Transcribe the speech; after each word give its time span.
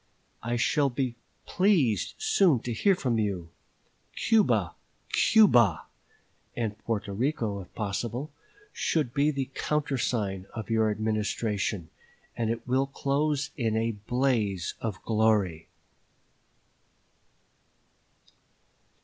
I 0.41 0.55
shall 0.55 0.89
be 0.89 1.15
pleased 1.45 2.15
soon 2.17 2.61
to 2.61 2.73
hear 2.73 2.95
from 2.95 3.19
you. 3.19 3.49
Cuba! 4.15 4.73
Cuba! 5.13 5.83
(and 6.55 6.75
Porto 6.79 7.13
Rico, 7.13 7.61
if 7.61 7.71
possible) 7.75 8.31
should 8.73 9.13
be 9.13 9.29
the 9.29 9.51
countersign 9.53 10.47
of 10.55 10.71
your 10.71 10.89
Administration, 10.89 11.91
and 12.35 12.49
it 12.49 12.67
will 12.67 12.87
close 12.87 13.51
in 13.55 13.77
a 13.77 13.91
blaze 13.91 14.73
of 14.81 14.99
glory." 15.03 15.67